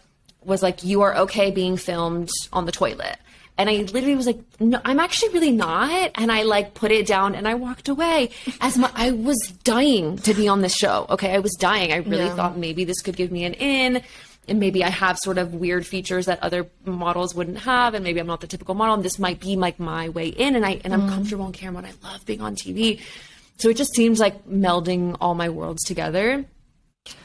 [0.45, 3.17] was like, "You are okay being filmed on the toilet."
[3.57, 7.07] And I literally was like, "No, I'm actually really not." And I like put it
[7.07, 8.31] down and I walked away.
[8.61, 11.07] As my, I was dying to be on this show.
[11.11, 11.93] Okay, I was dying.
[11.93, 12.37] I really Yeah.
[12.37, 14.03] thought maybe this could give me an in
[14.49, 18.19] and maybe I have sort of weird features that other models wouldn't have, and maybe
[18.19, 20.81] I'm not the typical model, and this might be like my way in, and I
[20.85, 21.11] and I'm mm.
[21.11, 23.01] comfortable on camera, and I love being on TV,
[23.59, 26.45] so it just seems like melding all my worlds together.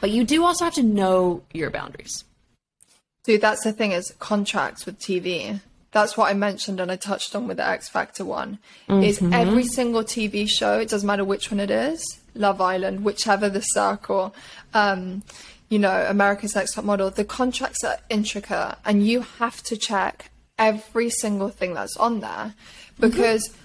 [0.00, 2.24] But you do also have to know your boundaries.
[3.24, 5.60] Dude, that's the thing is contracts with TV.
[5.92, 8.58] That's what I mentioned and I touched on with the X Factor one.
[8.88, 9.32] Is Mm-hmm.
[9.32, 12.02] every single TV show, it doesn't matter which one it is,
[12.34, 14.34] Love Island, whichever the circle,
[14.74, 15.22] um,
[15.68, 20.30] you know, America's Next Top Model, the contracts are intricate and you have to check
[20.58, 22.54] every single thing that's on there
[23.00, 23.56] because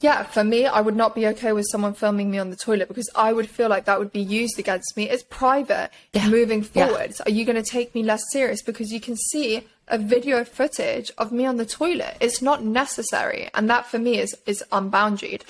[0.00, 2.88] yeah, for me, I would not be okay with someone filming me on the toilet
[2.88, 5.08] because I would feel like that would be used against me.
[5.08, 5.90] It's private.
[6.28, 6.88] Moving Yeah.
[6.88, 10.44] forward, are you going to take me less serious because you can see a video
[10.44, 12.16] footage of me on the toilet?
[12.20, 15.42] It's not necessary, and that for me is is unboundaried.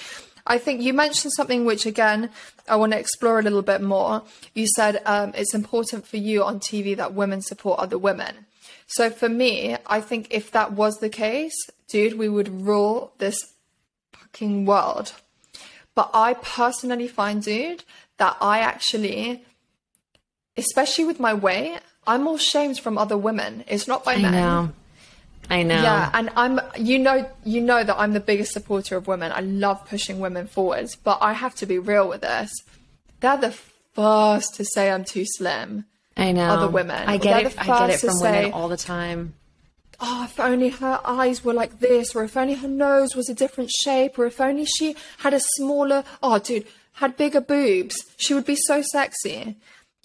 [0.47, 2.29] I think you mentioned something which again
[2.69, 4.23] I want to explore a little bit more.
[4.55, 8.47] You said um, it's important for you on TV that women support other women.
[8.87, 11.57] So for me, I think if that was the case,
[11.89, 13.39] dude, we would rule this
[14.35, 15.13] fucking world.
[15.95, 17.85] But I personally find, dude,
[18.19, 19.43] that I actually,
[20.57, 23.65] especially with my weight, I'm more shamed from other women.
[23.69, 24.33] It's not by I men.
[24.33, 24.71] know,
[25.49, 25.83] I know.
[25.83, 29.31] Yeah, and I'm you know you know that I'm the biggest supporter of women.
[29.33, 32.51] I love pushing women forwards, but I have to be real with this.
[33.21, 33.53] They're the
[33.95, 35.85] first to say I'm too slim.
[36.17, 36.49] I know.
[36.49, 37.09] other women.
[37.09, 37.55] I get They're it.
[37.55, 39.35] the I get it from say- women all the time.
[40.01, 43.35] Oh, if only her eyes were like this, or if only her nose was a
[43.35, 48.35] different shape, or if only she had a smaller, oh, dude, had bigger boobs, she
[48.35, 49.57] would be so sexy.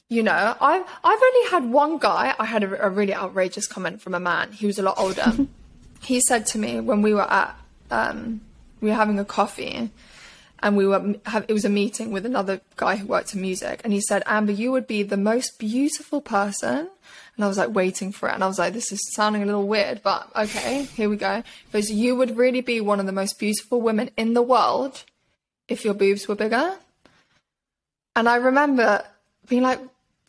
[0.09, 2.33] You know, I've I've only had one guy.
[2.39, 4.51] I had a, a really outrageous comment from a man.
[4.51, 5.33] He was a lot older.
[6.01, 7.55] he said to me when we were at
[7.91, 8.41] um,
[8.81, 9.91] we were having a coffee,
[10.61, 13.81] and we were have, it was a meeting with another guy who worked in music,
[13.83, 16.89] and he said, "Amber, you would be the most beautiful person."
[17.35, 19.45] And I was like waiting for it, and I was like, "This is sounding a
[19.45, 23.11] little weird, but okay, here we go." Because you would really be one of the
[23.11, 25.03] most beautiful women in the world
[25.67, 26.75] if your boobs were bigger.
[28.15, 29.03] And I remember
[29.47, 29.79] being like,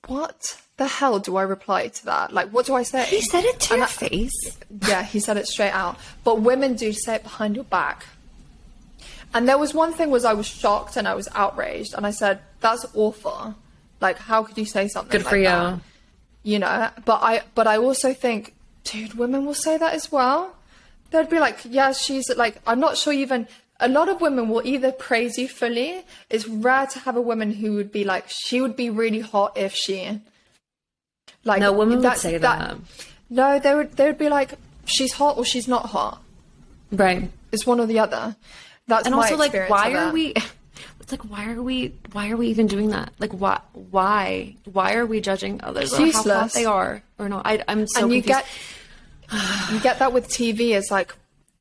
[0.07, 2.33] "What the hell do I reply to that?
[2.33, 4.59] Like, what do I say?" He said it to your face.
[4.87, 5.99] yeah, he said it straight out.
[6.23, 8.07] But women do say it behind your back.
[9.33, 12.11] And there was one thing was I was shocked and I was outraged and I
[12.11, 13.55] said, That's awful.
[14.01, 15.45] Like how could you say something Good like for you.
[15.45, 15.81] that?
[16.43, 16.91] You know?
[17.05, 20.57] But I but I also think, dude, women will say that as well.
[21.11, 23.47] They'd be like, Yeah, she's like I'm not sure even
[23.79, 26.05] a lot of women will either praise you fully.
[26.29, 29.57] It's rare to have a woman who would be like, she would be really hot
[29.57, 30.21] if she
[31.45, 32.77] like No, women would that- say that.
[33.31, 34.55] no, they would they would be like,
[34.87, 36.21] she's hot or she's not hot.
[36.93, 37.31] Right.
[37.53, 38.37] It's one or the other.
[38.91, 40.35] That's and also like why are we
[41.01, 44.95] it's like why are we why are we even doing that like why why why
[44.95, 48.13] are we judging others on how hot they are or not I, i'm so and
[48.13, 48.45] you confused.
[48.45, 50.71] get you get that with TV.
[50.77, 51.15] It's like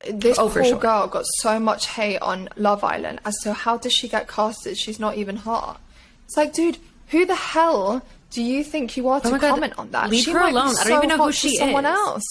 [0.09, 0.79] this Oh, poor sure.
[0.79, 4.75] girl got so much hate on Love Island as to how does she get casted?
[4.77, 5.79] She's not even hot.
[6.25, 6.77] It's like, dude,
[7.09, 10.09] who the hell do you think you are oh to Oh God, comment on that?
[10.09, 10.75] leave she her alone.
[10.79, 11.91] I don't even know who to she someone is.
[11.91, 12.23] else.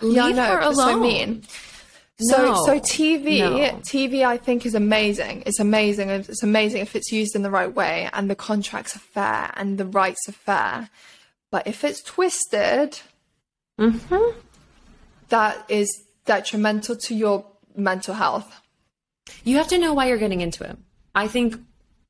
[0.00, 1.42] yeah, I Leave know, her it's so mean.
[2.20, 2.66] So, No.
[2.66, 3.56] so TV, No.
[3.82, 5.44] TV, I think is amazing.
[5.46, 6.10] It's amazing.
[6.10, 9.78] It's amazing if it's used in the right way and the contracts are fair and
[9.78, 10.90] the rights are fair.
[11.50, 13.00] But if it's twisted,
[13.78, 14.38] Mm-hmm.
[15.28, 15.88] that is
[16.24, 17.44] detrimental to your
[17.76, 18.60] mental health.
[19.44, 20.76] You have to know why you're getting into it.
[21.14, 21.56] I think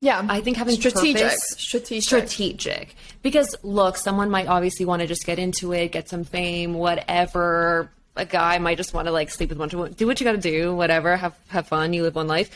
[0.00, 5.06] Yeah, I think having strategic, purpose- strategic, strategic because look someone might obviously want to
[5.08, 9.30] just get into it get some fame whatever a guy might just want to like
[9.30, 11.66] sleep with a bunch of women do what you got to do whatever have have
[11.66, 12.50] fun you live one life.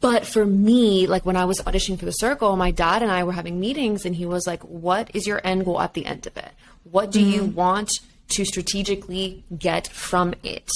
[0.00, 3.24] But for me like when i was auditioning for the circle my dad and i
[3.24, 6.26] were having meetings and he was like what is your end goal at the end
[6.26, 6.50] of it?
[6.84, 7.54] What do you mm-hmm.
[7.54, 10.70] want to strategically get from it?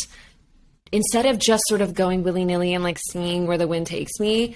[0.93, 4.55] Instead of just sort of going willy-nilly and like seeing where the wind takes me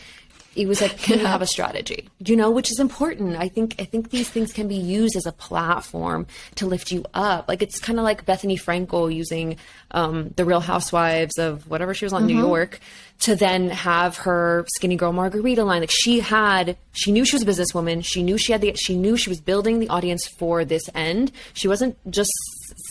[0.56, 2.08] it was like can you have a strategy.
[2.18, 3.36] You know which is important.
[3.36, 7.04] I think i think these things can be used as a platform to lift you
[7.14, 7.48] up.
[7.48, 9.56] Like it's kind of like bethenny frankel using
[9.90, 12.80] um, the real housewives of whatever she was on new york
[13.20, 15.80] to then have her skinny girl margarita line.
[15.80, 18.04] Like she had she knew she was a businesswoman.
[18.04, 21.32] She knew she had the she knew she was building the audience for this end.
[21.52, 22.32] She wasn't just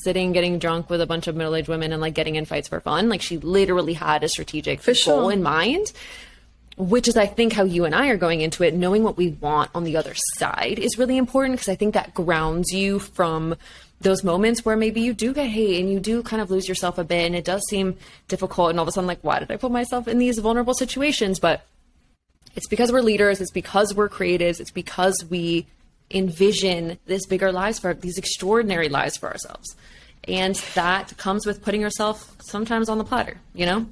[0.04, 2.80] sitting getting drunk with a bunch of middle-aged women and like getting in fights for
[2.80, 3.10] fun.
[3.10, 5.32] Like she literally had a strategic goal sure.
[5.32, 5.92] in mind
[6.78, 9.30] which is I think how you and I are going into it, knowing what we
[9.30, 13.56] want on the other side is really important because I think that grounds you from
[14.00, 17.00] those moments where maybe you do get hate and you do kind of lose yourself
[17.00, 19.50] a bit and it does seem difficult and all of a sudden like why did
[19.50, 21.40] I put myself in these vulnerable situations?
[21.40, 21.66] But
[22.56, 25.66] it's because we're leaders it's because we're creatives it's because we
[26.12, 29.76] envision this bigger lives for these extraordinary lives for ourselves.
[30.28, 33.88] And that comes with putting yourself sometimes on the platter you know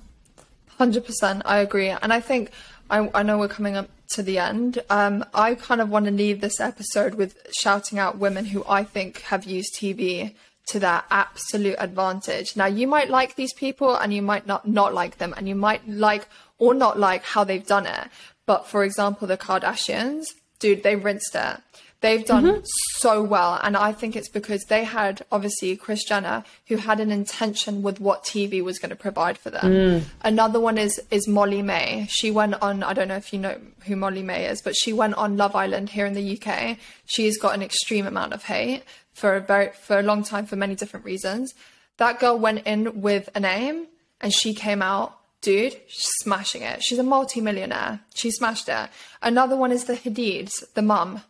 [0.77, 2.51] Hundred percent, I agree, and I think
[2.89, 4.79] I, I know we're coming up to the end.
[4.89, 8.83] Um, I kind of want to leave this episode with shouting out women who I
[8.83, 10.35] think have used TV
[10.67, 12.55] to their absolute advantage.
[12.55, 15.55] Now, you might like these people, and you might not not like them, and you
[15.55, 18.09] might like or not like how they've done it.
[18.45, 20.25] But for example, the Kardashians,
[20.59, 21.57] dude, they rinsed it.
[22.01, 22.62] They've done mm-hmm.
[22.97, 27.12] so well, and I think it's because they had obviously Kris Jenner, who had an
[27.12, 29.65] intention with what TV was going to provide for them.
[29.65, 30.03] Mm.
[30.21, 32.08] Another one is is Molly-Mae.
[32.10, 32.84] She went on.
[32.84, 35.89] I don't know if you know who Molly-Mae is, but she went on Love Island
[35.89, 36.77] here in the UK.
[37.05, 40.55] She's got an extreme amount of hate for a very for a long time for
[40.55, 41.53] many different reasons.
[41.97, 43.88] That girl went in with a name
[44.21, 46.84] and she came out dude, she's smashing it.
[46.84, 47.99] She's a multi-millionaire.
[48.15, 48.89] She smashed it.
[49.21, 51.21] Another one is the Hadids, the mum.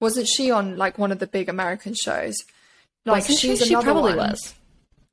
[0.00, 2.36] Wasn't she on like one of the big American shows?
[3.04, 3.48] Like Wasn't she?
[3.56, 4.30] she's She another probably one.
[4.30, 4.54] was.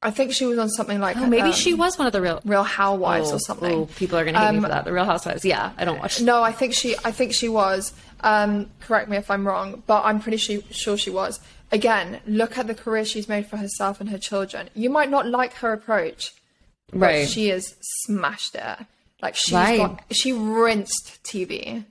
[0.02, 2.22] I think she was on something like Oh, maybe um, she was one of the
[2.22, 3.72] real Real Housewives Oh, or something.
[3.74, 4.86] Oh, people are going to hate me for that.
[4.86, 5.44] The Real Housewives.
[5.44, 6.22] Yeah, I don't watch.
[6.22, 6.96] No, I think she.
[7.04, 7.94] I think she was.
[8.22, 11.40] Um, correct me if I'm wrong, but I'm pretty su- sure she was.
[11.72, 14.70] Again, look at the career she's made for herself and her children.
[14.76, 16.34] You might not like her approach,
[16.94, 18.78] but she has smashed it.
[19.22, 19.78] Like she's Right.
[19.78, 21.84] got, she rinsed TV.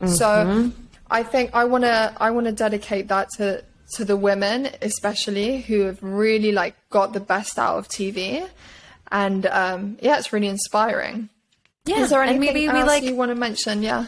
[0.00, 0.08] Mm-hmm.
[0.08, 0.72] So
[1.10, 6.02] I think I wanna I wanna dedicate that to to the women, especially who have
[6.02, 8.46] really like got the best out of TV,
[9.10, 11.28] and um, yeah, it's really inspiring.
[11.86, 13.82] yeah, Is there anything maybe we else like you want to mention?
[13.82, 14.06] Yeah.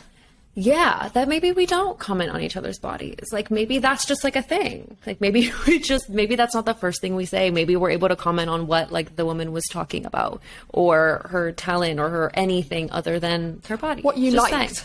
[0.53, 3.25] yeah that maybe we don't comment on each other's bodies.
[3.33, 4.99] Like maybe that's just like a thing.
[5.07, 7.51] Like maybe we just maybe that's not the first thing we say.
[7.51, 11.53] Maybe we're able to comment on what like the woman was talking about or her
[11.53, 14.03] talent or her anything other than her body.
[14.03, 14.85] what you Just liked.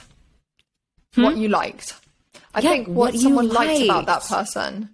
[1.15, 1.93] What you liked.
[2.56, 2.62] I?
[2.62, 4.89] Yeah, think what what someone liked about that person.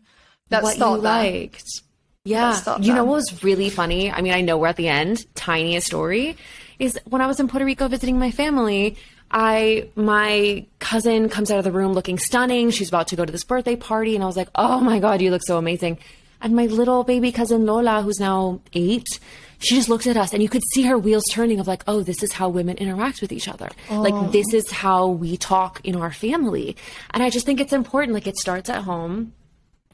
[0.49, 1.81] Let's what you liked.
[2.23, 2.77] Yeah.
[2.79, 4.11] You know what was really funny?
[4.11, 5.25] I mean, I know we're at the end.
[5.33, 6.37] Tiniest story
[6.77, 8.97] is when I was in Puerto Rico visiting my family.
[9.31, 12.69] I my cousin comes out of the room looking stunning.
[12.69, 15.21] She's about to go to this birthday party, and I was like, "Oh my god,
[15.21, 15.99] you look so amazing!"
[16.41, 19.19] And my little baby cousin Lola, who's now eight,
[19.59, 22.01] she just looked at us, and you could see her wheels turning of like, "Oh,
[22.01, 23.69] this is how women interact with each other.
[23.89, 24.27] Like oh.
[24.29, 26.75] this is how we talk in our family."
[27.11, 28.13] And I just think it's important.
[28.13, 29.33] Like it starts at home.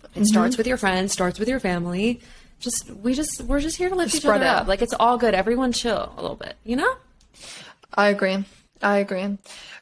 [0.04, 0.24] It mm-hmm.
[0.24, 2.22] starts with your friends, starts with your family.
[2.60, 4.68] Just we just we're just here to lift each Spread other up.
[4.68, 5.34] Like it's all good.
[5.34, 6.96] Everyone chill a little bit, you know?
[7.94, 8.46] I agree.
[8.82, 9.38] I agree.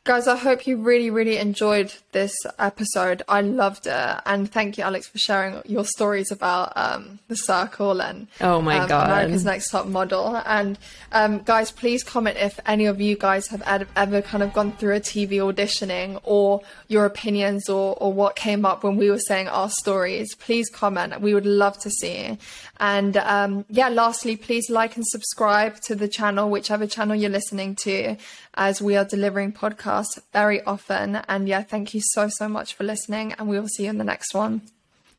[0.06, 3.24] Guys, I hope you really, really enjoyed this episode.
[3.28, 4.22] I loved it.
[4.28, 8.78] And thank you, Alex, for sharing your stories about um, the circle and Oh my
[8.78, 9.10] um, God.
[9.10, 10.40] America's Next Top Model.
[10.46, 10.78] And
[11.12, 14.74] um, guys, please comment if any of you guys have ed- ever kind of gone
[14.74, 19.18] through a TV auditioning or your opinions or, or what came up when we were
[19.18, 20.36] saying our stories.
[20.36, 21.20] Please comment.
[21.20, 22.38] We would love to see.
[22.80, 27.76] And um, yeah, lastly, please like and subscribe to the channel, whichever channel you're listening
[27.78, 28.18] to,
[28.54, 29.95] as we are delivering podcasts
[30.34, 31.18] very often.
[31.28, 33.34] And yeah, thank you so, so much for listening.
[33.34, 34.62] And we will see you in the next one.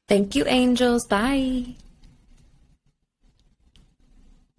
[0.08, 1.06] Thank you, angels.
[1.06, 1.76] Bye.